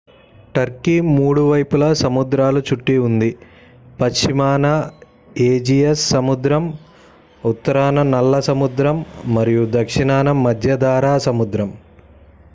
Turkey 0.53 0.93
3 1.07 1.41
వైపులా 1.47 1.89
సముద్రాల 1.99 2.57
చుట్టూ 2.69 2.95
ఉంది 3.03 3.29
పశ్చిమాన 3.99 4.65
ఏజియన్ 5.43 6.01
సముద్రం 6.05 6.63
ఉత్తరాన 7.43 8.01
నల్ల 8.13 8.39
సముద్రం 8.49 8.97
మరియు 9.35 9.65
దక్షిణాన 9.77 10.31
మధ్యధరా 10.41 11.13
సముద్రం 11.27 11.71